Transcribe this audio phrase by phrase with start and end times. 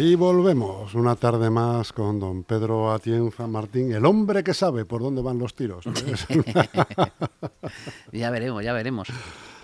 [0.00, 5.02] Y volvemos una tarde más con don Pedro Atienza Martín, el hombre que sabe por
[5.02, 5.84] dónde van los tiros.
[8.12, 9.08] ya veremos, ya veremos.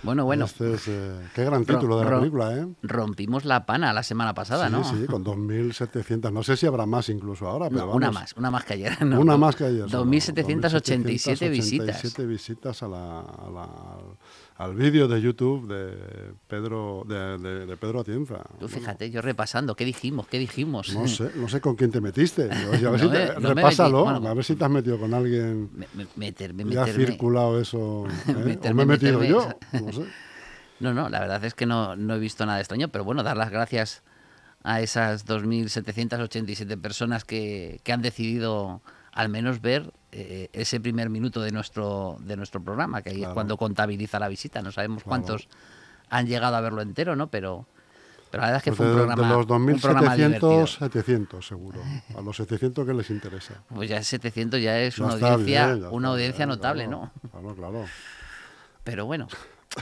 [0.02, 0.44] Bueno, bueno.
[0.44, 2.66] Este es, eh, qué gran título de la película, ¿eh?
[2.82, 4.82] Rompimos la pana la semana pasada, ¿no?
[4.82, 6.32] Sí, sí, con 2.700.
[6.32, 8.98] No sé si habrá más incluso ahora, pero Una más, una más que ayer.
[9.02, 9.86] Una más que ayer.
[9.86, 12.04] 2.787 visitas.
[12.04, 13.98] 2.787 visitas a la,
[14.56, 18.42] al vídeo de YouTube de Pedro de, Pedro Atienza.
[18.58, 20.28] Tú fíjate, yo repasando, ¿qué dijimos?
[20.28, 20.94] ¿Qué dijimos?
[20.94, 22.48] No sé, no sé con quién te metiste.
[22.48, 25.70] repásalo, a ver si te has metido con alguien.
[25.74, 26.92] Me, meterme, meterme.
[26.92, 28.06] ha circulado eso.
[28.28, 28.58] ¿eh?
[28.62, 29.48] ¿O me he metido yo?
[29.72, 30.02] No sé.
[30.80, 33.36] No, no, la verdad es que no, no he visto nada extraño, pero bueno, dar
[33.36, 34.02] las gracias
[34.64, 38.82] a esas 2.787 personas que, que han decidido
[39.14, 43.28] al menos ver eh, ese primer minuto de nuestro, de nuestro programa, que ahí es
[43.30, 44.60] cuando contabiliza la visita.
[44.60, 45.48] No sabemos cuántos
[46.10, 47.28] han llegado a verlo entero, ¿no?
[47.28, 47.66] Pero,
[48.30, 49.22] pero la verdad es que pues fue un programa.
[49.22, 51.80] De los 2.700, 700 seguro.
[52.16, 53.62] A los 700 que les interesa.
[53.68, 57.12] Pues ya 700 ya es una audiencia, una audiencia notable, ¿no?
[57.30, 57.84] Claro, claro.
[58.82, 59.28] Pero bueno,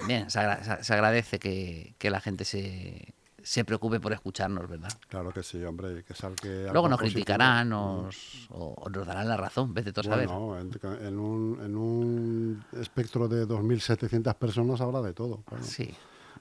[0.06, 4.92] bien, se, agradece que, que la gente se, se preocupe por escucharnos, ¿verdad?
[5.08, 6.04] Claro que sí, hombre.
[6.04, 11.02] Que salque Luego nos criticarán nos, o, nos darán la razón, vete todo bueno, saber.
[11.02, 15.42] En, un, en un espectro de 2.700 personas habrá de todo.
[15.60, 15.94] Sí.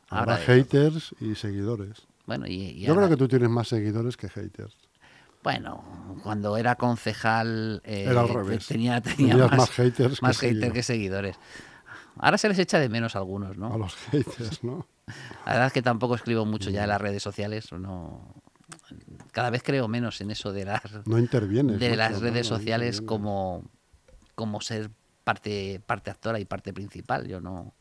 [0.10, 2.04] Habrá haters y seguidores.
[2.26, 4.76] Bueno, y, Yo creo que tú tienes más seguidores que haters.
[5.44, 5.84] Bueno,
[6.24, 8.68] cuando era concejal eh, era al revés.
[8.68, 11.38] tenía, tenía más, haters, más haters que seguidores.
[12.22, 13.74] Ahora se les echa de menos a algunos, ¿no?
[13.74, 14.88] A los haters, ¿no?
[15.46, 18.42] La verdad es que tampoco escribo mucho ya en las redes sociales, no
[19.32, 23.64] cada vez creo menos en eso de las no intervienes de las redes sociales como
[24.36, 24.90] como ser
[25.24, 27.28] parte parte actora y parte principal.
[27.28, 27.74] Yo no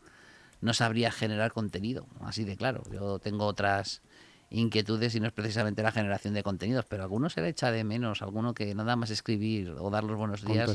[0.60, 2.83] no sabría generar contenido, así de claro.
[2.93, 4.03] Yo tengo otras
[4.51, 7.84] inquietudes y no es precisamente la generación de contenidos, pero alguno se le echa de
[7.84, 10.69] menos, alguno que nada más escribir o dar los buenos días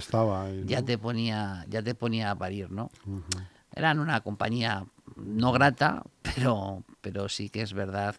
[0.66, 2.90] ya te ponía ya te ponía a parir, ¿no?
[3.76, 4.86] Eran una compañía
[5.16, 8.16] no grata, pero, pero sí que es verdad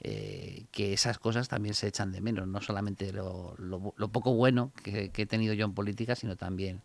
[0.00, 4.70] eh, que esas cosas también se echan de menos, no solamente lo, lo, poco bueno
[4.82, 6.82] que, he tenido yo en política, sino también,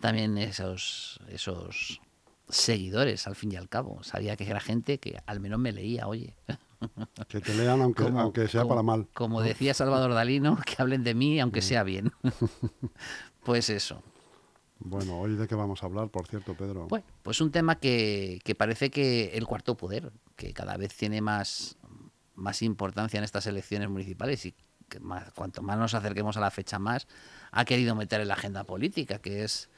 [0.00, 2.00] también esos, esos
[2.48, 4.02] seguidores, al fin y al cabo.
[4.02, 6.34] Sabía que era gente que al menos me leía, oye.
[7.28, 9.06] Que te lean aunque, aunque sea para mal.
[9.14, 12.12] Como decía Salvador Dalino, que hablen de mí aunque sea bien.
[13.44, 14.02] pues eso.
[14.84, 16.86] Bueno, hoy de qué vamos a hablar, por cierto, Pedro.
[16.88, 21.76] Bueno, pues un tema que, parece que el cuarto poder, que cada vez tiene más,
[22.34, 24.54] más importancia en estas elecciones municipales y
[24.88, 27.06] que más, cuanto más nos acerquemos a la fecha más,
[27.50, 29.68] ha querido meter en la agenda política, que es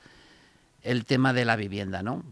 [0.82, 2.22] el tema de la vivienda, ¿no?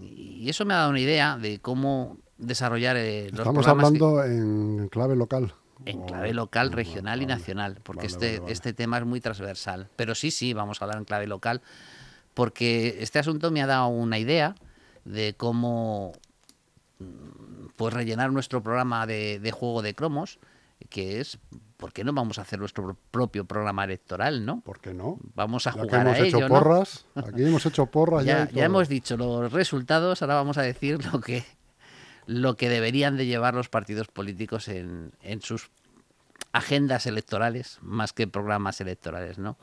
[0.00, 4.88] Y eso me ha dado una idea de cómo desarrollar eh, los Estamos hablando en
[4.88, 5.54] clave local.
[5.86, 9.88] En clave local, regional y nacional, porque este, este tema es muy transversal.
[9.96, 11.62] Pero sí, sí, vamos a hablar en clave local
[12.34, 14.54] porque este asunto me ha dado una idea
[15.04, 16.12] de cómo
[16.98, 20.38] mm, pues rellenar nuestro programa de, juego de cromos,
[20.88, 21.38] que es
[21.76, 24.60] ¿por qué no vamos a hacer nuestro propio programa electoral, no?
[24.60, 25.18] ¿Por qué no?
[25.34, 28.48] Vamos a jugar hemos a hecho porras, aquí hemos hecho porras ya.
[28.50, 31.44] Ya, hemos dicho los resultados, ahora vamos a decir lo que
[32.26, 35.70] lo que deberían de llevar los partidos políticos en, en sus
[36.52, 39.56] agendas electorales más que programas electorales, ¿no?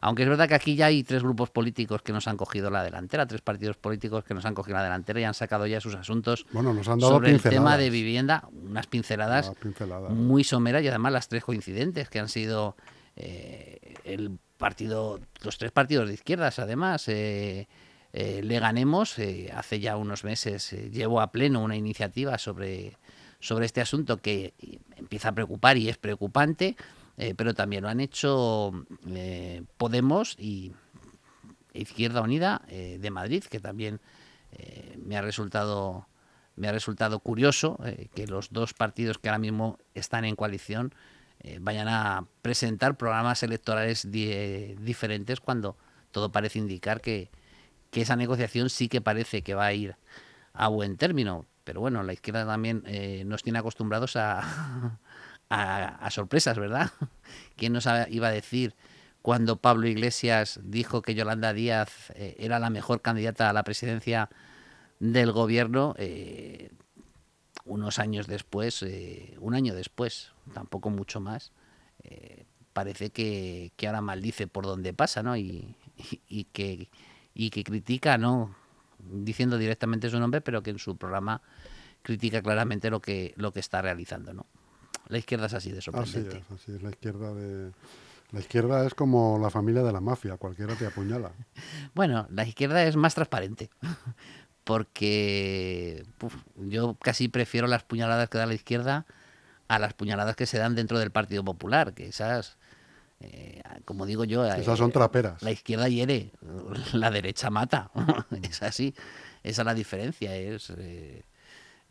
[0.00, 2.82] Aunque es verdad que aquí ya hay tres grupos políticos que nos han cogido la
[2.82, 5.94] delantera, tres partidos políticos que nos han cogido la delantera y han sacado ya sus
[5.94, 9.52] asuntos bueno, nos han dado sobre el tema de vivienda, unas pinceladas,
[10.08, 12.76] muy someras y además las tres coincidentes que han sido
[13.16, 17.06] eh, el partido, los tres partidos de izquierdas, además.
[17.08, 17.68] Eh,
[18.12, 19.18] eh, le ganemos,
[19.54, 22.96] hace ya unos meses llevo a pleno una iniciativa sobre
[23.40, 24.54] sobre este asunto que
[24.96, 26.76] empieza a preocupar y es preocupante,
[27.16, 28.72] eh, pero también lo han hecho
[29.08, 30.72] eh, Podemos y
[31.72, 34.00] Izquierda Unida eh, de Madrid, que también
[35.06, 36.08] me ha resultado
[36.56, 37.78] me ha resultado curioso
[38.16, 40.92] que los dos partidos que ahora mismo están en coalición
[41.60, 45.76] vayan a presentar programas electorales diferentes cuando
[46.10, 47.30] todo parece indicar que,
[47.92, 49.96] que esa negociación sí que parece que va a ir
[50.52, 51.46] a buen término.
[51.70, 54.98] Pero bueno, la izquierda también eh, nos tiene acostumbrados a,
[55.48, 56.90] a, sorpresas, ¿verdad?
[57.56, 58.74] ¿Quién nos iba a decir
[59.22, 64.30] cuando Pablo Iglesias dijo que Yolanda Díaz eh, era la mejor candidata a la presidencia
[64.98, 65.94] del gobierno?
[65.96, 66.72] Eh,
[67.64, 68.84] unos años después,
[69.38, 71.52] un año después, tampoco mucho más,
[72.72, 75.36] parece que, ahora maldice por donde pasa, ¿no?
[75.36, 75.76] Y,
[76.52, 76.90] que,
[77.32, 78.56] y que critica, ¿no?
[79.10, 81.42] Diciendo directamente su nombre, pero que en su programa
[82.02, 84.32] critica claramente lo que, lo que está realizando.
[84.32, 84.46] ¿no?
[85.08, 86.38] La izquierda es así de sorprendente.
[86.38, 86.82] Así es, así es.
[86.82, 87.72] La izquierda de...
[88.32, 91.32] La izquierda es como la familia de la mafia, cualquiera te apuñala.
[91.94, 93.70] Bueno, la izquierda es más transparente,
[94.64, 96.04] porque
[96.56, 99.06] yo casi prefiero las puñaladas que da la izquierda
[99.66, 102.56] a las puñaladas que se dan dentro del Partido Popular, que esas,
[103.20, 104.44] eh, como digo yo...
[104.46, 105.42] Esas son traperas.
[105.42, 106.32] La izquierda hiere,
[106.92, 107.90] la derecha mata,
[108.42, 108.94] es así,
[109.42, 110.72] esa es la diferencia, es...
[110.76, 111.24] Eh,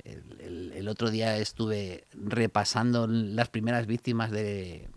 [0.06, 4.88] el, otro día estuve repasando las primeras víctimas de,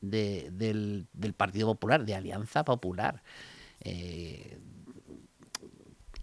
[0.00, 1.06] del,
[1.36, 3.22] Partido Popular, de Alianza Popular.
[3.80, 4.58] Eh,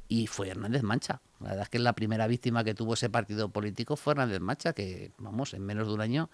[0.08, 1.22] y fue Hernández Mancha.
[1.40, 4.74] La verdad es que la primera víctima que tuvo ese partido político fue Hernández Mancha,
[4.74, 6.30] que, vamos, en menos de un año,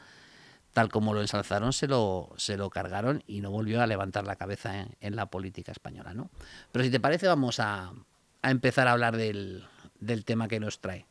[0.75, 4.35] tal como lo ensalzaron, se lo, se lo cargaron y no volvió a levantar la
[4.35, 6.13] cabeza en, la política española.
[6.13, 6.29] ¿no?
[6.73, 7.93] Pero si te parece, vamos a,
[8.41, 9.63] a empezar a hablar del,
[10.01, 11.05] del tema que nos trae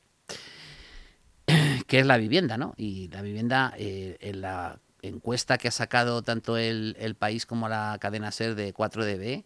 [1.87, 2.75] que es la vivienda, ¿no?
[2.77, 7.97] Y la vivienda, eh, en la encuesta que ha sacado tanto el, país como la
[8.01, 9.45] cadena SER de 4DB,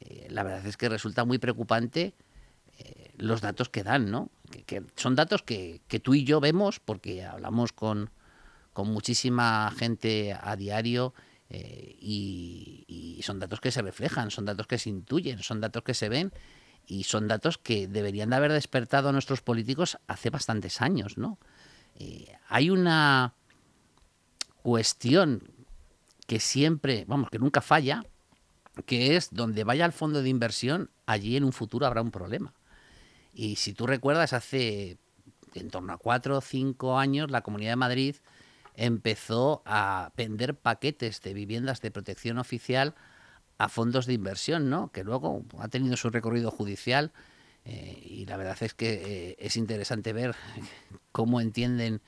[0.00, 2.14] eh, la verdad es que resulta muy preocupante
[2.78, 4.30] eh, los datos que dan, ¿no?
[4.66, 8.10] Que, son datos que, tú y yo vemos porque hablamos con,
[8.74, 11.14] muchísima gente a diario
[11.50, 15.94] y, y, son datos que se reflejan, son datos que se intuyen, son datos que
[15.94, 16.32] se ven
[16.86, 21.38] y son datos que deberían de haber despertado a nuestros políticos hace bastantes años, ¿no?
[22.48, 23.34] hay una
[24.62, 25.42] cuestión
[26.26, 28.04] que siempre, vamos, que nunca falla,
[28.86, 32.54] que es donde vaya el fondo de inversión, allí en un futuro habrá un problema.
[33.34, 34.98] Y si tú recuerdas, hace
[35.54, 38.16] en torno a cuatro o cinco años, la Comunidad de Madrid
[38.80, 42.94] empezó a vender paquetes de viviendas de protección oficial
[43.58, 44.90] a fondos de inversión, ¿no?
[44.90, 47.12] Que luego ha tenido su recorrido judicial
[47.66, 50.34] eh, y la verdad es que eh, es interesante ver
[51.12, 52.00] cómo entienden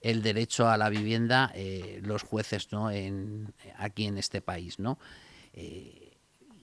[0.00, 2.90] el derecho a la vivienda eh, los jueces ¿no?
[3.78, 4.78] aquí en este país.
[4.78, 4.98] ¿no?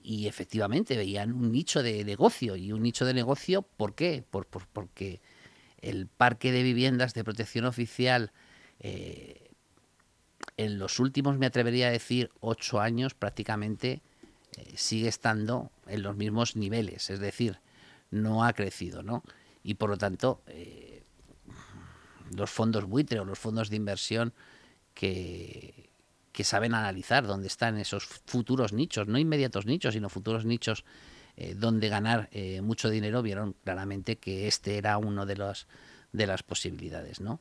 [0.06, 2.54] y efectivamente veían un nicho de negocio.
[2.54, 4.22] ¿Y un nicho de negocio por qué?
[4.30, 5.22] Por, porque
[5.80, 8.30] el parque de viviendas de protección oficial
[10.56, 14.02] en los últimos, me atrevería a decir, ocho años prácticamente
[14.76, 17.10] sigue estando en los mismos niveles.
[17.10, 17.58] Es decir,
[18.10, 19.22] no ha crecido, ¿no?
[19.62, 21.02] Y por lo tanto, eh,
[22.34, 24.32] los fondos buitre o los fondos de inversión
[24.94, 25.90] que,
[26.42, 30.84] saben analizar dónde están esos futuros nichos, no inmediatos nichos, sino futuros nichos
[31.36, 35.66] eh, donde ganar eh, mucho dinero, vieron claramente que este era uno de los
[36.12, 37.40] de las posibilidades, ¿no?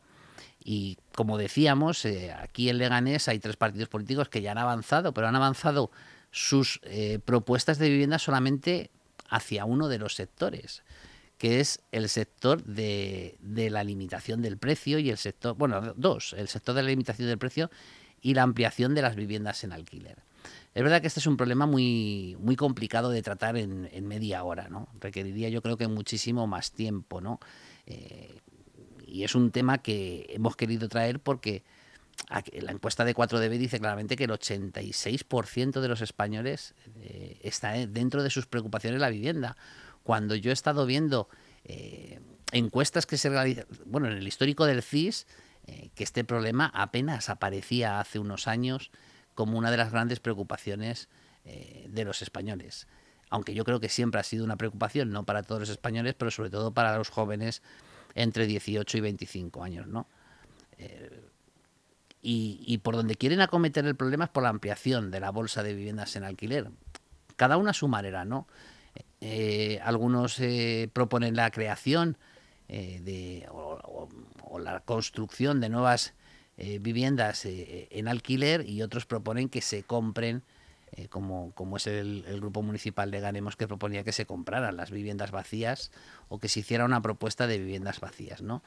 [0.63, 2.05] Y como decíamos,
[2.37, 5.91] aquí en Leganés hay tres partidos políticos que ya han avanzado, pero han avanzado
[6.31, 6.79] sus
[7.25, 8.89] propuestas de vivienda solamente
[9.33, 10.83] hacia uno de los sectores,
[11.37, 16.47] que es el sector de, la limitación del precio y el sector, bueno, dos, el
[16.47, 17.71] sector de la limitación del precio
[18.21, 20.19] y la ampliación de las viviendas en alquiler.
[20.73, 24.69] Es verdad que este es un problema muy, muy complicado de tratar en, media hora,
[24.69, 24.87] ¿no?
[24.99, 27.39] Requeriría yo creo que muchísimo más tiempo, ¿no?
[27.85, 28.39] Eh,
[29.13, 31.63] y es un tema que hemos querido traer porque
[32.29, 38.23] la encuesta de 4DB dice claramente que el 86% de los españoles eh, está dentro
[38.23, 39.55] de sus preocupaciones la vivienda.
[40.01, 41.29] Cuando yo he estado viendo
[41.63, 45.27] eh, encuestas que se realizan, bueno, en el histórico del CIS,
[45.67, 48.89] eh, que este problema apenas aparecía hace unos años
[49.35, 51.07] como una de las grandes preocupaciones
[51.43, 52.87] de los españoles.
[53.29, 56.31] Aunque yo creo que siempre ha sido una preocupación, no para todos los españoles, pero
[56.31, 57.61] sobre todo para los jóvenes
[58.15, 60.07] entre 18 y 25 años, ¿no?
[62.25, 65.73] y, por donde quieren acometer el problema es por la ampliación de la bolsa de
[65.73, 66.69] viviendas en alquiler.
[67.35, 68.47] Cada una a su manera, ¿no?
[69.19, 72.17] Eh, algunos eh, proponen la creación
[72.69, 74.07] eh, de, o,
[74.57, 76.13] la construcción de nuevas
[76.55, 80.43] viviendas en alquiler y otros proponen que se compren,
[81.09, 85.31] como, como es el, grupo municipal de Ganemos que proponía que se compraran las viviendas
[85.31, 85.91] vacías
[86.29, 88.63] o que se hiciera una propuesta de viviendas vacías, ¿no?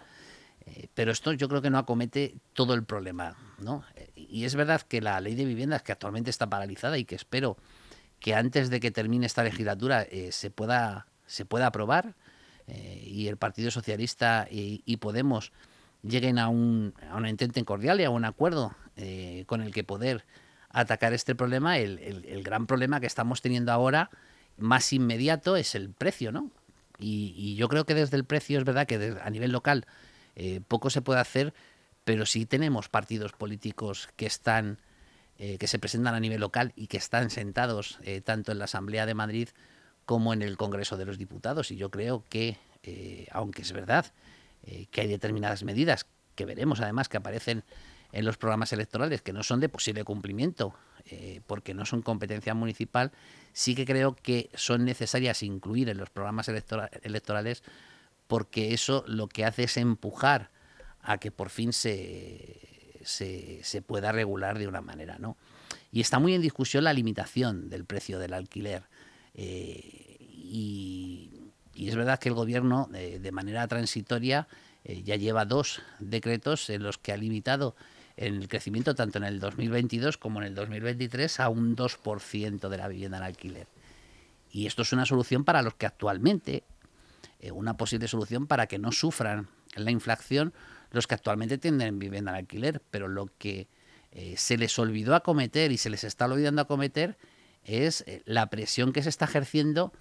[0.66, 3.85] Eh, pero esto yo creo que no acomete todo el problema, ¿no?
[4.16, 7.56] Y es verdad que la ley de viviendas, que actualmente está paralizada y que espero
[8.18, 12.14] que antes de que termine esta legislatura eh, se, pueda, se pueda aprobar
[12.66, 15.52] eh, y el Partido Socialista y, Podemos
[16.02, 18.75] lleguen a un, a un entente cordial y a un acuerdo
[19.47, 20.25] con el que poder
[20.76, 24.11] atacar este problema, el, el, gran problema que estamos teniendo ahora,
[24.59, 26.50] más inmediato, es el precio, ¿no?
[26.99, 29.87] Y, yo creo que desde el precio es verdad que a nivel local
[30.35, 31.54] eh, poco se puede hacer,
[32.04, 34.78] pero sí tenemos partidos políticos que están
[35.38, 38.64] eh, que se presentan a nivel local y que están sentados eh, tanto en la
[38.64, 39.49] Asamblea de Madrid
[40.04, 41.71] como en el Congreso de los Diputados.
[41.71, 42.59] Y yo creo que,
[43.33, 44.06] aunque es verdad
[44.90, 47.64] que hay determinadas medidas que veremos además que aparecen
[48.16, 52.54] en los programas electorales, que no son de posible cumplimiento, eh, porque no son competencia
[52.54, 53.12] municipal,
[53.52, 57.62] sí que creo que son necesarias incluir en los programas electorales
[58.26, 60.50] porque eso lo que hace es empujar
[61.02, 62.58] a que por fin se,
[63.04, 65.18] se, pueda regular de una manera.
[65.18, 65.37] ¿no?
[65.92, 68.85] Y está muy en discusión la limitación del precio del alquiler.
[69.35, 74.49] Eh, y, es verdad que el gobierno, eh, de manera transitoria,
[75.04, 77.75] ya lleva dos decretos en los que ha limitado
[78.16, 82.88] el crecimiento tanto en el 2022 como en el 2023 a un 2% de la
[82.88, 83.66] vivienda en alquiler.
[84.50, 86.64] Y esto es una solución para los que actualmente,
[87.52, 90.54] una posible solución para que no sufran la inflación
[90.90, 93.68] los que actualmente tienen vivienda en alquiler, pero lo que
[94.12, 97.18] eh, se les olvidó acometer y se les está olvidando acometer
[97.64, 99.92] es eh, la presión que se está ejerciendo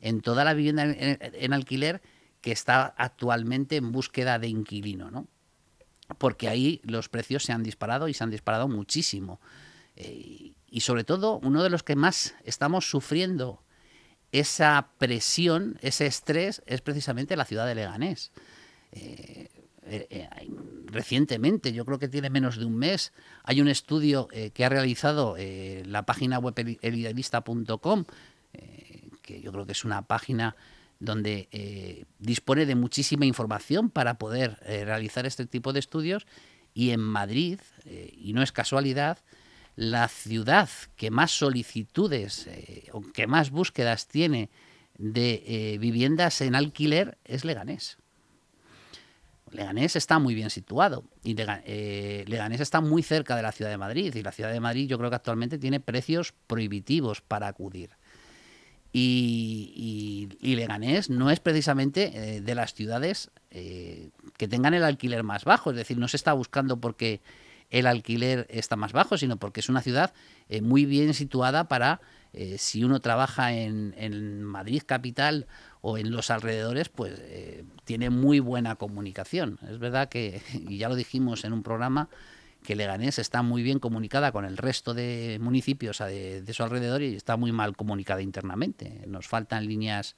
[0.00, 2.02] en toda la vivienda en, alquiler
[2.40, 5.26] que está actualmente en búsqueda de inquilino, ¿no?
[6.18, 9.40] Porque ahí los precios se han disparado y se han disparado muchísimo.
[9.96, 13.62] Eh, y sobre todo, uno de los que más estamos sufriendo
[14.32, 18.32] esa presión, ese estrés, es precisamente la ciudad de Leganés.
[18.92, 19.48] Eh,
[19.86, 20.28] eh,
[20.86, 23.12] recientemente, yo creo que tiene menos de un mes,
[23.44, 28.04] hay un estudio que ha realizado la página web elidealista.com,
[29.22, 30.56] que yo creo que es una página
[31.00, 36.26] donde dispone de muchísima información para poder realizar este tipo de estudios.
[36.72, 39.18] Y en Madrid, y no es casualidad,
[39.76, 42.48] la ciudad que más solicitudes
[42.92, 44.50] o que más búsquedas tiene
[44.98, 47.98] de viviendas en alquiler es Leganés.
[49.54, 53.78] Leganés está muy bien situado y eh, Leganés está muy cerca de la ciudad de
[53.78, 57.90] Madrid y la ciudad de Madrid yo creo que actualmente tiene precios prohibitivos para acudir.
[58.96, 65.44] Y, Leganés no es precisamente eh, de las ciudades eh, que tengan el alquiler más
[65.44, 67.20] bajo, es decir, no se está buscando porque
[67.70, 70.14] el alquiler está más bajo, sino porque es una ciudad
[70.62, 72.00] muy bien situada para
[72.56, 75.46] si uno trabaja en, en Madrid capital
[75.86, 79.58] o en los alrededores, pues eh, tiene muy buena comunicación.
[79.68, 82.08] Es verdad que, y ya lo dijimos en un programa,
[82.64, 87.14] que Leganés está muy bien comunicada con el resto de municipios de, su alrededor y
[87.14, 89.02] está muy mal comunicada internamente.
[89.06, 90.16] Nos faltan líneas,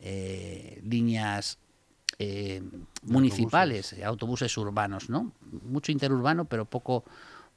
[0.00, 1.58] eh, líneas
[2.18, 2.60] eh,
[3.02, 4.56] municipales, autobuses.
[4.58, 5.32] urbanos, ¿no?
[5.62, 7.04] Mucho interurbano, pero poco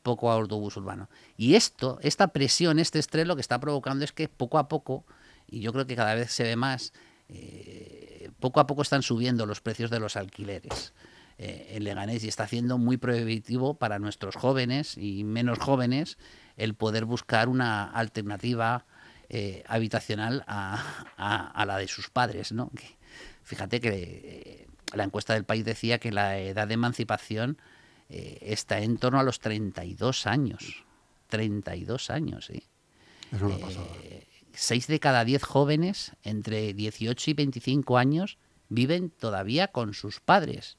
[0.03, 1.09] poco autobús urbano.
[1.35, 5.05] Y esto, esta presión, este estrés, lo que está provocando es que poco a poco,
[5.47, 6.93] y yo creo que cada vez se ve más,
[7.27, 10.93] eh, poco a poco están subiendo los precios de los alquileres
[11.41, 16.17] eh, en Leganés y está haciendo muy prohibitivo para nuestros jóvenes y menos jóvenes
[16.57, 18.85] el poder buscar una alternativa
[19.29, 22.51] eh, habitacional a, la de sus padres.
[22.51, 22.71] ¿no?
[23.43, 27.57] fíjate que la encuesta del país decía que la edad de emancipación
[28.09, 30.83] está en torno a los 32 años.
[31.29, 32.63] 32 años, sí.
[33.31, 33.85] Es una pasada.
[34.53, 40.77] 6 de cada 10 jóvenes entre 18 y 25 años viven todavía con sus padres.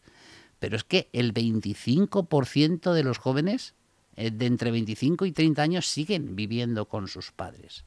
[0.60, 3.74] Pero es que el 25% de los jóvenes
[4.20, 7.84] eh, de entre 25 y 30 años siguen viviendo con sus padres.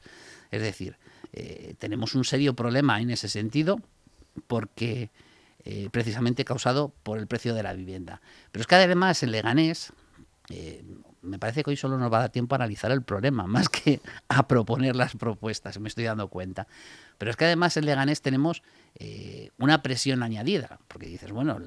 [0.50, 0.96] Es decir,
[1.32, 3.80] eh, tenemos un serio problema en ese sentido
[4.48, 5.10] porque
[5.64, 8.20] eh, precisamente causado por el precio de la vivienda.
[8.50, 9.92] Pero es que además en Leganés,
[11.22, 13.68] me parece que hoy solo nos va a dar tiempo a analizar el problema, más
[13.68, 16.66] que a proponer las propuestas, me estoy dando cuenta.
[17.16, 18.62] Pero es que además en Leganés tenemos
[19.58, 21.58] una presión añadida, porque dices, bueno,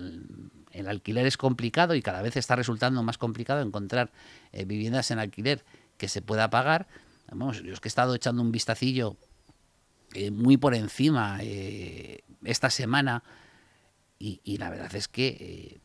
[0.80, 4.12] el, alquiler es complicado y cada vez está resultando más complicado encontrar
[4.52, 5.64] eh, viviendas en alquiler
[5.98, 6.88] que se pueda pagar.
[7.30, 9.18] Vamos, yo es que he estado echando un vistacillo
[10.14, 11.40] eh, muy por encima
[12.44, 13.24] esta semana
[14.20, 15.80] y, la verdad es que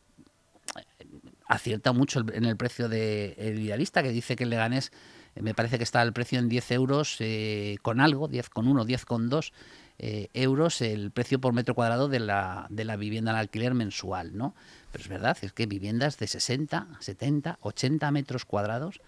[1.47, 4.91] acierta mucho en el precio del de idealista, que dice que el Leganés
[5.35, 8.67] eh, me parece que está el precio en 10 euros eh, con algo, 10 con
[8.67, 9.53] 1, 10 con 2
[9.99, 14.35] eh, euros el precio por metro cuadrado de la, de la vivienda en alquiler mensual,
[14.35, 14.55] ¿no?
[14.93, 19.01] Pero es verdad, es que viviendas de 60, 70, 80 metros cuadrados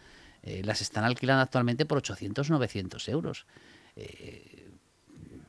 [0.44, 3.48] las están alquilando actualmente por 800, 900 euros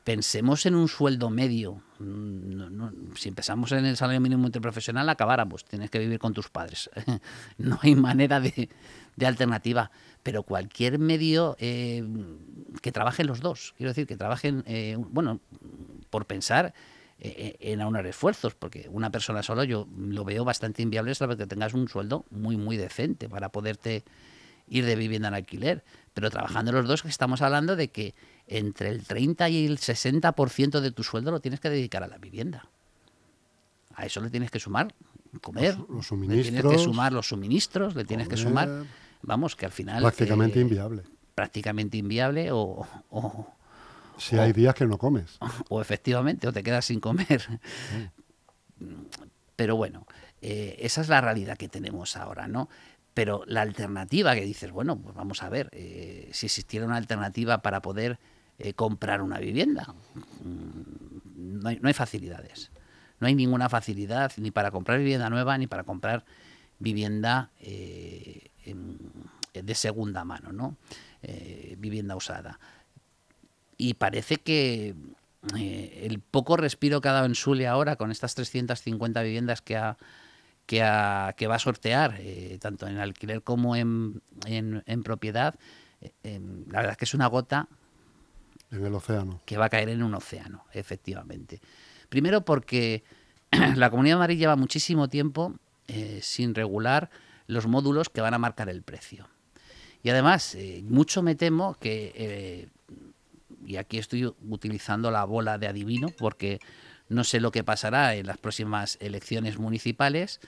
[0.07, 1.81] pensemos en un sueldo medio.
[1.99, 5.65] Mm, si empezamos en el salario mínimo interprofesional, acabáramos.
[5.65, 6.89] Tienes que vivir con tus padres.
[7.57, 8.69] no hay manera de,
[9.21, 9.91] alternativa.
[10.23, 12.07] Pero cualquier medio eh,
[12.81, 15.41] que trabajen los dos, quiero decir, que trabajen, eh, bueno,
[16.09, 16.71] por pensar eh,
[17.19, 21.73] en aunar esfuerzos, porque una persona solo yo lo veo bastante inviable, vez que tengas
[21.73, 24.03] un sueldo muy, muy decente para poderte
[24.67, 25.83] ir de vivienda en alquiler.
[26.13, 28.13] Pero trabajando los dos, estamos hablando de que
[28.47, 32.17] entre el 30 y el 60% de tu sueldo lo tienes que dedicar a la
[32.17, 32.69] vivienda.
[33.95, 34.93] A eso le tienes que sumar
[35.41, 38.85] comer, los, suministros, le tienes que sumar los suministros, le tienes que sumar,
[39.21, 40.01] vamos, que al final...
[40.01, 41.03] Prácticamente inviable.
[41.35, 42.87] Prácticamente inviable o...
[44.17, 45.37] si hay días que no comes.
[45.69, 47.59] O, efectivamente, o te quedas sin comer.
[49.55, 50.05] Pero bueno,
[50.41, 52.69] esa es la realidad que tenemos ahora, ¿no?
[53.17, 57.63] Pero la alternativa que dices, bueno, pues vamos a ver, eh, si existiera una alternativa
[57.63, 58.19] para poder
[58.59, 59.95] eh, comprar una vivienda,
[60.43, 62.69] mm, no hay, facilidades.
[63.19, 66.25] No hay ninguna facilidad ni para comprar vivienda nueva ni para comprar
[66.77, 68.51] vivienda eh,
[69.51, 70.77] de segunda mano, ¿no?
[71.79, 72.59] vivienda usada.
[73.77, 74.95] Y parece que
[75.55, 79.97] el poco respiro que ha dado en Sule ahora con estas 350 viviendas que ha
[80.67, 80.81] que,
[81.47, 85.55] va a sortear, eh, tanto en alquiler como en, en, propiedad,
[86.01, 87.67] eh, em, la verdad es que es una gota
[88.69, 89.41] en el océano.
[89.45, 91.61] Que va a caer en un océano, efectivamente.
[92.09, 93.03] Primero porque
[93.75, 95.55] la Comunidad de Madrid lleva muchísimo tiempo
[95.87, 97.09] eh, sin regular
[97.47, 99.29] los módulos que van a marcar el precio.
[100.03, 102.69] Y además, mucho me temo que,
[103.67, 106.59] y aquí estoy utilizando la bola de adivino, porque
[107.09, 110.39] no sé lo que pasará en las próximas elecciones municipales,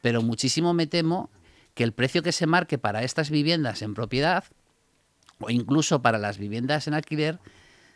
[0.00, 1.30] pero muchísimo me temo
[1.74, 4.44] que el precio que se marque para estas viviendas en propiedad
[5.40, 7.38] o incluso para las viviendas en alquiler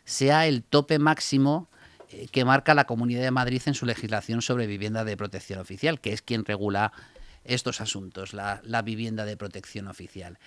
[0.05, 1.69] sea el tope máximo
[2.09, 5.99] eh, que marca la Comunidad de Madrid en su legislación sobre vivienda de protección oficial,
[5.99, 6.91] que es quien regula
[7.43, 10.39] estos asuntos, la, vivienda de protección oficial.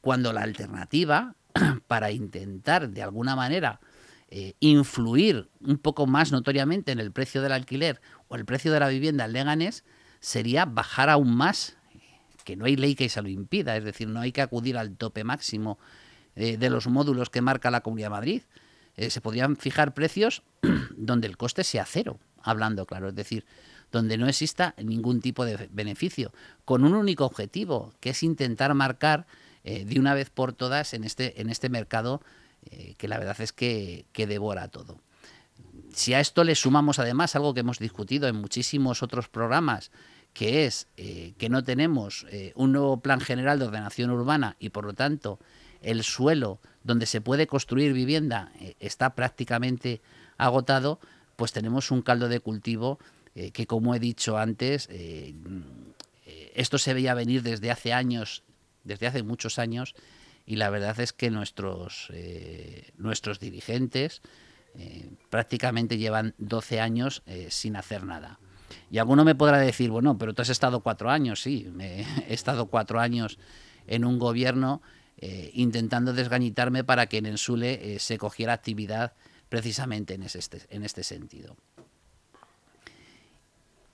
[0.00, 1.34] Cuando la alternativa,
[1.86, 3.80] para intentar de alguna manera
[4.28, 8.80] eh, influir un poco más notoriamente en el precio del alquiler o el precio de
[8.80, 9.84] la vivienda en Leganés
[10.20, 11.76] sería bajar aún más,
[12.44, 14.96] que no hay ley que se lo impida, es decir, no hay que acudir al
[14.96, 15.78] tope máximo
[16.34, 18.42] eh, de los módulos que marca la Comunidad de Madrid.
[18.96, 20.42] Eh, se podrían fijar precios
[20.96, 23.44] donde el coste sea cero, hablando claro, es decir,
[23.92, 26.32] donde no exista ningún tipo de beneficio,
[26.64, 29.26] con un único objetivo, que es intentar marcar
[29.66, 32.20] de una vez por todas en este, en este mercado
[32.70, 34.98] eh, que la verdad es que, devora todo.
[35.92, 39.90] Si a esto le sumamos además algo que hemos discutido en muchísimos otros programas,
[40.32, 44.70] que es eh, que no tenemos eh, un nuevo plan general de ordenación urbana y
[44.70, 45.38] por lo tanto
[45.80, 50.00] el suelo donde se puede construir vivienda está prácticamente
[50.36, 50.98] agotado,
[51.36, 52.98] pues tenemos un caldo de cultivo
[53.52, 54.88] que como he dicho antes,
[56.54, 58.42] esto se veía venir desde hace años,
[58.86, 59.94] desde hace muchos años,
[60.46, 64.22] y la verdad es que nuestros, eh, nuestros dirigentes
[64.76, 68.38] eh, prácticamente llevan 12 años eh, sin hacer nada.
[68.90, 72.66] Y alguno me podrá decir, bueno, pero tú has estado cuatro años, sí, he estado
[72.66, 73.38] cuatro años
[73.86, 74.80] en un gobierno
[75.54, 79.14] intentando desgañitarme para que en Ensule se cogiera actividad
[79.48, 81.56] precisamente en, en este sentido.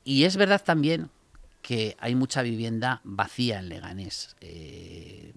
[0.03, 1.11] Y es verdad también
[1.63, 4.37] que hay mucha vivienda vacía en Leganés.
[4.41, 5.33] Eh,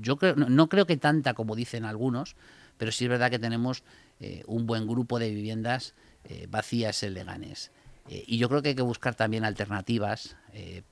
[0.00, 2.34] yo creo, no, creo que tanta como dicen algunos,
[2.76, 3.84] pero sí es verdad que tenemos
[4.20, 7.70] eh, un buen grupo de viviendas eh, vacías en Leganés.
[8.08, 10.36] y yo creo que hay que buscar también alternativas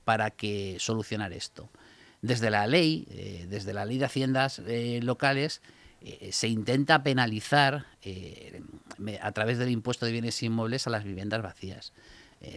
[0.03, 1.69] para que solucionar esto.
[2.21, 3.05] Desde la ley,
[3.47, 4.61] desde la ley de haciendas
[5.01, 5.61] locales,
[6.31, 7.85] se intenta penalizar
[9.21, 11.93] a través del impuesto de bienes inmuebles a las viviendas vacías.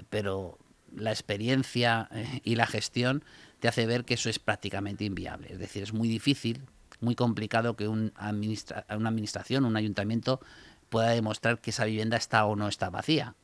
[0.08, 0.58] pero
[0.96, 3.24] la experiencia eh, y la gestión
[3.60, 5.52] te hace ver que eso es prácticamente inviable.
[5.52, 6.62] Es decir, es muy difícil,
[7.00, 10.40] muy complicado que un una administración, un ayuntamiento
[10.88, 13.34] pueda demostrar que esa vivienda está o no está vacía.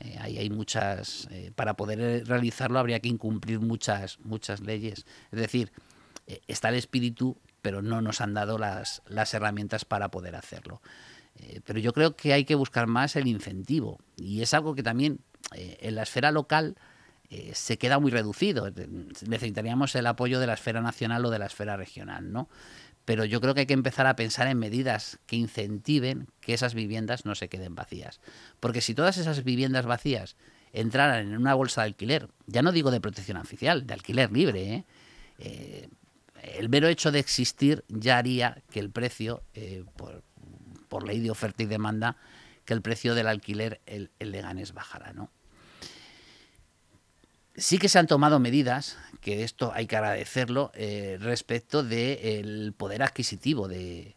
[0.00, 5.06] Eh, ahí hay muchas, eh, para poder realizarlo habría que incumplir muchas, muchas leyes.
[5.30, 5.72] Es decir,
[6.46, 10.80] está el espíritu, pero no nos han dado las, las herramientas para poder hacerlo.
[11.64, 15.20] pero yo creo que hay que buscar más el incentivo y es algo que también
[15.54, 16.76] en la esfera local
[17.34, 18.70] eh, se queda muy reducido.
[19.26, 22.50] Necesitaríamos el apoyo de la esfera nacional o de la esfera regional, ¿no?
[23.06, 26.74] Pero yo creo que hay que empezar a pensar en medidas que incentiven que esas
[26.74, 28.20] viviendas no se queden vacías.
[28.60, 30.36] Porque si todas esas viviendas vacías
[30.74, 34.74] entraran en una bolsa de alquiler, ya no digo de protección oficial, de alquiler libre,
[34.74, 34.84] ¿eh?
[35.38, 35.88] Eh,
[36.42, 39.42] el mero hecho de existir ya haría que el precio,
[39.96, 42.18] por, ley de oferta y demanda,
[42.66, 45.30] que el precio del alquiler, el, el de Ganes bajara, ¿no?
[47.54, 53.02] Sí que se han tomado medidas, que esto hay que agradecerlo, eh, respecto del poder
[53.02, 54.16] adquisitivo eh,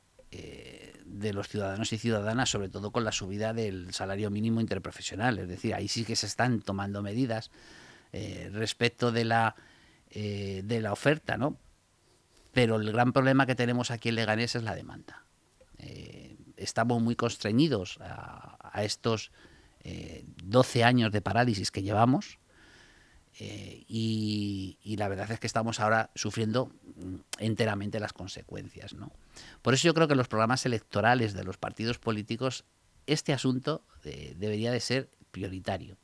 [1.05, 5.37] de, los ciudadanos y ciudadanas, sobre todo con la subida del salario mínimo interprofesional.
[5.39, 7.51] Es decir, ahí sí que se están tomando medidas
[8.13, 9.55] eh, respecto de la,
[10.13, 11.57] de la oferta, ¿no?
[12.53, 15.25] Pero el gran problema que tenemos aquí en Leganés es la demanda.
[16.55, 19.31] estamos muy constreñidos a, a estos
[20.41, 22.39] 12 años de parálisis que llevamos
[23.37, 28.93] y, la verdad es que estamos ahora sufriendo mm, enteramente las consecuencias.
[28.93, 29.11] ¿no?
[29.61, 32.65] Por eso yo creo que los programas electorales de los partidos políticos,
[33.07, 35.97] este asunto debería de ser prioritario.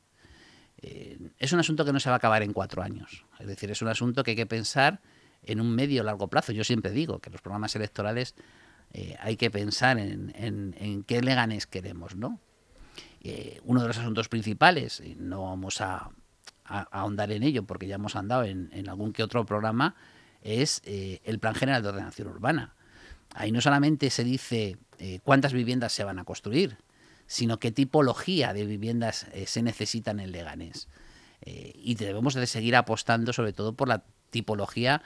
[0.78, 3.24] es un asunto que no se va a acabar en cuatro años.
[3.38, 5.00] Es decir, es un asunto que hay que pensar
[5.42, 6.52] en un medio largo plazo.
[6.52, 8.34] Yo siempre digo que los programas electorales
[8.92, 12.40] eh, hay que pensar en, en, qué Leganés queremos, ¿no?
[13.22, 16.10] Eh, uno de los asuntos principales, y no vamos a,
[16.64, 19.94] ahondar en ello porque ya hemos andado en, algún que otro programa,
[20.42, 22.74] es eh, el Plan General de Ordenación Urbana.
[23.34, 24.76] Ahí no solamente se dice
[25.24, 26.76] cuántas viviendas se van a construir,
[27.26, 30.88] sino qué tipología de viviendas se necesitan en Leganés.
[31.44, 35.02] y debemos de seguir apostando sobre todo por la tipología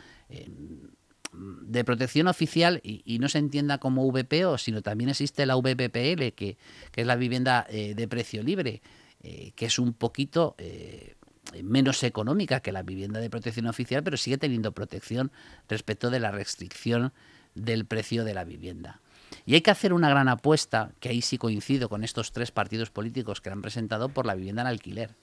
[1.33, 6.57] de protección oficial y, no se entienda como VPO, sino también existe la VPPL, que,
[6.95, 8.83] es la vivienda eh, de precio libre,
[9.23, 11.17] eh, que es un poquito eh,
[11.63, 15.33] menos económica que la vivienda de protección oficial, pero sigue teniendo protección
[15.69, 17.13] respecto de la restricción
[17.55, 19.01] del precio de la vivienda.
[19.45, 22.91] Y hay que hacer una gran apuesta, que ahí sí coincido con estos tres partidos
[22.91, 25.15] políticos que han presentado por la vivienda en alquiler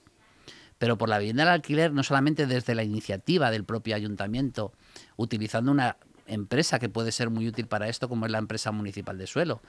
[0.78, 4.72] pero por la vivienda en alquiler no solamente desde la iniciativa del propio ayuntamiento,
[5.16, 9.18] utilizando una empresa que puede ser muy útil para esto, como es la empresa municipal
[9.18, 9.62] de suelo,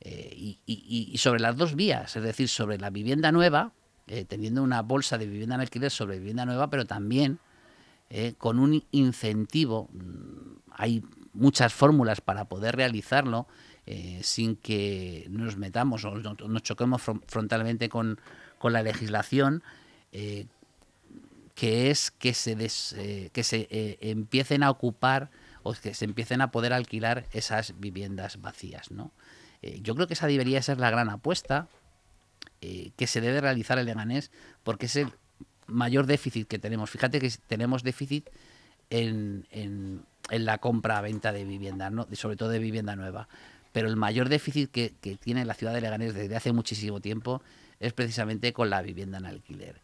[0.00, 3.72] eh, y, sobre las dos vías, es decir, sobre la vivienda nueva,
[4.06, 7.38] eh, teniendo una bolsa de vivienda en alquiler sobre vivienda nueva, pero también
[8.10, 13.46] eh, con un incentivo, mm, hay muchas fórmulas para poder realizarlo
[14.22, 18.18] sin que nos metamos o nos choquemos frontalmente con,
[18.64, 19.62] con la legislación,
[20.10, 20.46] eh,
[21.54, 22.56] que es que se,
[22.96, 25.30] eh, que se eh, empiecen a ocupar
[25.62, 28.90] o que se empiecen a poder alquilar esas viviendas vacías.
[28.90, 29.12] ¿no?
[29.82, 31.68] yo creo que esa debería ser la gran apuesta
[32.96, 34.30] que se debe realizar el Leganés
[34.62, 35.08] porque es el
[35.66, 36.90] mayor déficit que tenemos.
[36.90, 38.28] Fíjate que tenemos déficit
[38.90, 42.06] en, en, la compra-venta de vivienda, ¿no?
[42.12, 43.28] sobre todo de vivienda nueva.
[43.72, 47.42] Pero el mayor déficit que, que tiene la ciudad de Leganés desde hace muchísimo tiempo
[47.80, 49.80] es precisamente con la vivienda en alquiler.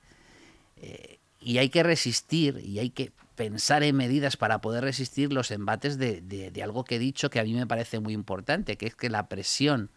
[0.76, 5.50] Eh, y hay que resistir y hay que pensar en medidas para poder resistir los
[5.50, 8.94] embates de, algo que he dicho que a mí me parece muy importante, que es
[8.94, 9.90] que la presión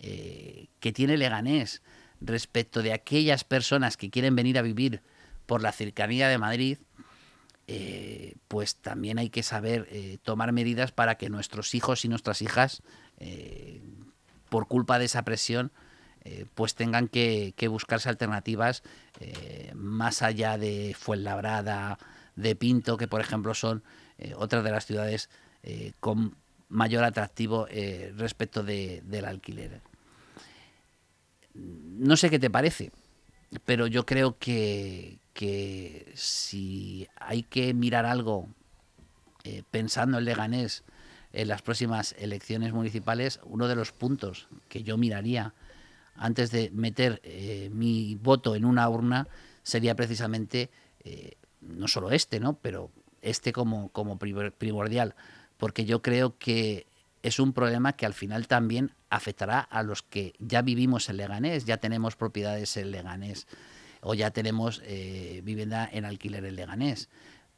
[0.00, 1.82] eh, que tiene Leganés
[2.20, 5.02] respecto de aquellas personas que quieren venir a vivir
[5.46, 6.78] por la cercanía de Madrid,
[7.66, 9.88] eh, pues también hay que saber
[10.22, 12.82] tomar medidas para que nuestros hijos y nuestras hijas,
[14.48, 15.70] por culpa de esa presión,
[16.30, 18.82] eh, pues tengan que, buscarse alternativas
[19.18, 21.98] eh, más allá de Fuenlabrada,
[22.36, 23.82] de Pinto, que por ejemplo son
[24.18, 25.30] eh, otras de las ciudades
[26.00, 26.34] con
[26.68, 27.66] mayor atractivo
[28.16, 29.82] respecto del alquiler.
[31.58, 32.92] No sé qué te parece,
[33.64, 38.48] pero yo creo que, que si hay que mirar algo
[39.70, 40.84] pensando en Leganés
[41.32, 45.54] en las próximas elecciones municipales, uno de los puntos que yo miraría
[46.16, 49.28] antes de meter eh, mi voto en una urna
[49.62, 50.70] sería precisamente
[51.04, 52.58] eh, no solo este, ¿no?
[52.58, 52.90] Pero
[53.22, 55.14] este como, como primordial,
[55.56, 56.86] porque yo creo que
[57.22, 61.64] es un problema que al final también afectará a los que ya vivimos en Leganés,
[61.64, 63.46] ya tenemos propiedades en Leganés
[64.00, 67.08] o ya tenemos eh, vivienda en alquiler en Leganés,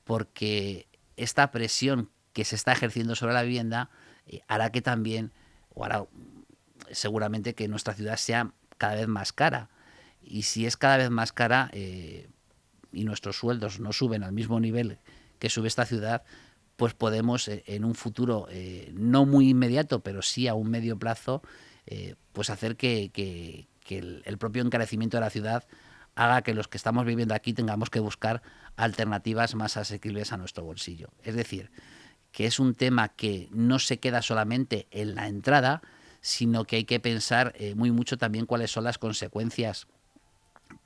[0.04, 3.90] porque esta presión que se está ejerciendo sobre la vivienda
[4.48, 5.32] hará que también,
[5.74, 6.06] o hará
[6.90, 9.68] seguramente que nuestra ciudad sea cada vez más cara.
[10.22, 12.28] Y si es cada vez más cara eh,
[12.92, 14.98] y nuestros sueldos no suben al mismo nivel
[15.38, 16.22] que sube esta ciudad,
[16.80, 20.98] pues podemos eh, en un futuro eh, no muy inmediato, pero sí a un medio
[20.98, 21.42] plazo,
[22.32, 25.64] pues hacer que, el, propio encarecimiento de la ciudad
[26.14, 28.40] haga que los que estamos viviendo aquí tengamos que buscar
[28.76, 31.10] alternativas más asequibles a nuestro bolsillo.
[31.22, 31.70] Es decir,
[32.32, 35.82] que es un tema que no se queda solamente en la entrada,
[36.22, 39.86] sino que hay que pensar eh, muy mucho también cuáles son las consecuencias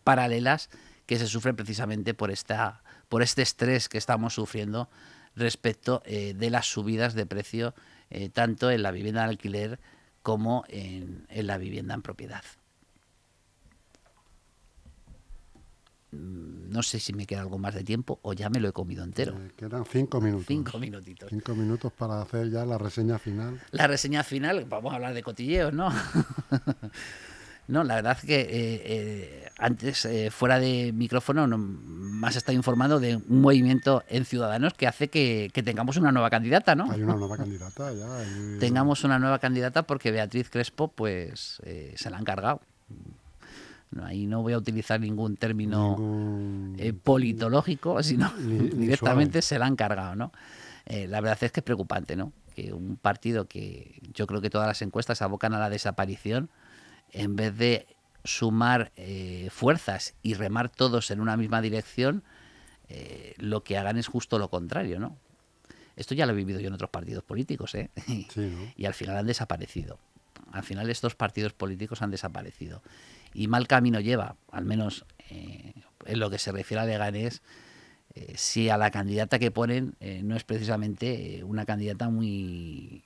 [0.02, 0.70] paralelas
[1.06, 4.88] que se sufren precisamente por, esta, por este estrés que estamos sufriendo
[5.36, 7.74] respecto eh, de las subidas de precio
[8.10, 9.80] eh, tanto en la vivienda de alquiler
[10.22, 12.42] como en la vivienda en propiedad.
[16.14, 18.72] Mm, no sé si me queda algo más de tiempo o ya me lo he
[18.72, 19.36] comido entero.
[19.36, 20.46] Eh, quedan cinco minutos.
[20.46, 21.28] Cinco minutitos.
[21.30, 23.60] Cinco minutos para hacer ya la reseña final.
[23.70, 25.92] La reseña final, vamos a hablar de cotilleos, ¿no?
[27.68, 33.16] no, la verdad es que eh, eh, antes, fuera de micrófono, más está informando de
[33.16, 36.90] un movimiento en Ciudadanos que hace que, tengamos una nueva candidata, ¿no?
[36.90, 38.06] Hay una nueva candidata, ya.
[38.60, 41.60] Tengamos una nueva candidata porque Beatriz Crespo, pues,
[41.94, 42.60] se la han cargado
[44.02, 45.96] ahí no voy a utilizar ningún término
[46.78, 50.32] eh, politológico, sino directamente se la han cargado, ¿no?
[50.86, 52.32] Eh, la verdad es que es preocupante, ¿no?
[52.54, 56.50] Que un partido que yo creo que todas las encuestas abocan a la desaparición,
[57.12, 57.86] en vez de
[58.24, 62.24] sumar eh, fuerzas y remar todos en una misma dirección,
[63.38, 65.18] lo que hagan es justo lo contrario, ¿no?
[65.96, 67.90] Esto ya lo he vivido yo en otros partidos políticos, ¿eh?
[68.76, 69.98] y al final han desaparecido.
[70.52, 72.82] Al final estos partidos políticos han desaparecido.
[73.32, 75.74] Y mal camino lleva, al menos eh,
[76.06, 77.42] en lo que se refiere a Leganés,
[78.14, 83.04] eh, si a la candidata que ponen eh, no es precisamente una candidata muy,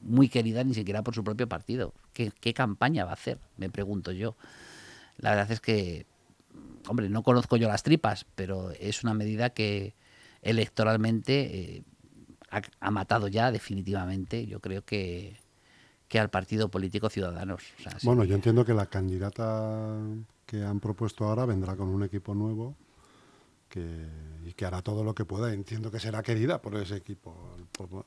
[0.00, 1.92] muy querida ni siquiera por su propio partido.
[2.12, 3.38] ¿Qué, campaña va a hacer?
[3.56, 4.36] Me pregunto yo.
[5.18, 6.06] La verdad es que,
[6.88, 9.94] hombre, no conozco yo las tripas, pero es una medida que
[10.42, 11.84] electoralmente
[12.80, 14.46] ha, matado ya definitivamente.
[14.46, 15.36] Yo creo que,
[16.08, 17.62] que al partido político Ciudadanos.
[18.02, 19.98] bueno, yo entiendo que la candidata
[20.46, 22.76] que han propuesto ahora vendrá con un equipo nuevo
[23.68, 24.06] que,
[24.44, 25.52] y que hará todo lo que pueda.
[25.52, 27.56] Entiendo que será querida por ese equipo.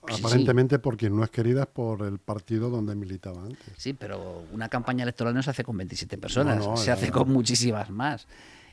[0.08, 3.74] aparentemente por quien no es querida es por el partido donde militaba antes.
[3.78, 7.90] Sí, pero una campaña electoral no se hace con 27 personas, se hace con muchísimas
[7.90, 8.28] más.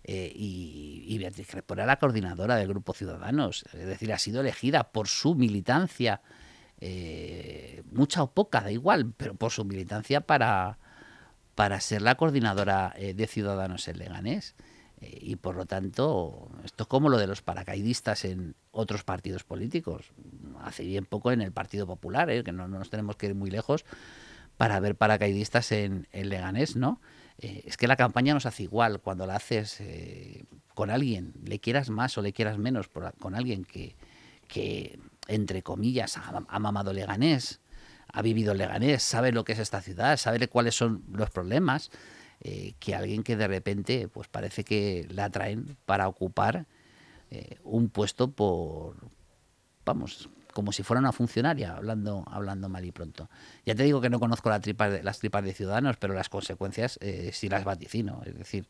[0.09, 4.41] Eh, y, y, Beatriz Crespo era la coordinadora del Grupo Ciudadanos, es decir, ha sido
[4.41, 6.21] elegida por su militancia
[6.81, 10.79] eh, mucha o poca, da igual, pero por su militancia para,
[11.55, 14.55] para ser la coordinadora eh, de Ciudadanos en Leganés.
[15.01, 19.45] Eh, y por lo tanto, esto es como lo de los paracaidistas en otros partidos
[19.45, 20.13] políticos.
[20.63, 23.85] Hace bien poco en el Partido Popular, que no, nos tenemos que ir muy lejos
[24.57, 27.01] para ver paracaidistas en, Leganés, ¿no?
[27.39, 29.83] es que la campaña nos hace igual cuando la haces
[30.73, 33.97] con alguien, le quieras más o le quieras menos, con alguien que,
[34.49, 37.61] que entre comillas, ha, mamado Leganés,
[38.13, 41.91] ha vivido Leganés, sabe lo que es esta ciudad, sabe cuáles son los problemas,
[42.41, 46.67] eh, que alguien que de repente pues parece que la traen para ocupar
[47.31, 48.97] eh, un puesto por,
[49.85, 53.29] vamos, como si fuera una funcionaria, hablando, hablando mal y pronto.
[53.65, 56.29] Ya te digo que no conozco las tripas de, las tripas de Ciudadanos, pero las
[56.29, 58.23] consecuencias eh, sí las vaticino.
[58.25, 58.67] Es decir,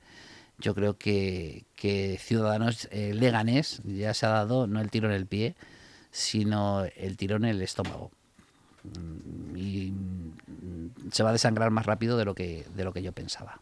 [0.58, 5.26] yo creo que, que Ciudadanos Leganés ya se ha dado no el tiro en el
[5.26, 5.54] pie,
[6.10, 8.10] sino el tirón en el estómago.
[8.84, 9.94] Mm, y
[11.10, 13.60] se va a desangrar más rápido de lo que, de lo que yo pensaba.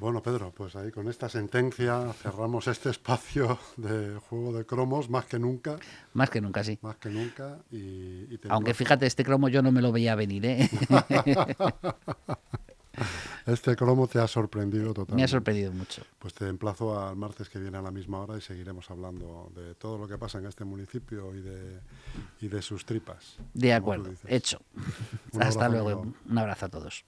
[0.00, 5.26] Bueno, Pedro, pues ahí con esta sentencia cerramos este espacio de juego de cromos más
[5.26, 5.76] que nunca.
[6.14, 6.78] Más que nunca, sí.
[6.80, 7.58] Más que nunca.
[7.70, 10.70] Y, Aunque fíjate, este cromo yo no me lo veía venir, ¿eh?
[13.46, 15.16] Este cromo te ha sorprendido totalmente.
[15.16, 16.02] Me ha sorprendido mucho.
[16.18, 19.74] Pues te emplazo al martes que viene a la misma hora y seguiremos hablando de
[19.74, 21.80] todo lo que pasa en este municipio y de,
[22.40, 23.38] y de sus tripas.
[23.54, 24.60] De acuerdo, hecho.
[25.40, 26.06] Hasta luego.
[26.28, 27.04] Un abrazo a todos.